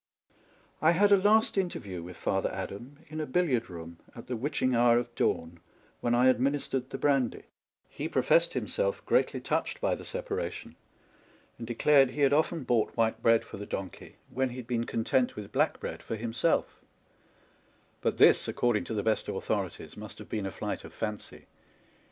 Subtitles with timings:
[0.81, 4.73] I had a last interview with Father Adam in a billiard room at the witching
[4.73, 5.59] hour of dawn,
[5.99, 7.43] when I administered the brandy.
[7.45, 7.45] 8 >,*>, £1 rsf.
[7.45, 10.75] DONKEY, PACK, AND SADDLE He professed himself greatly touched by the separation,
[11.59, 14.85] and declared he had often bought white bread for the donkey when he had been
[14.87, 16.81] content with black bread for himself;
[18.01, 21.45] but this, according to the best authorities, must have been a flight of fancy.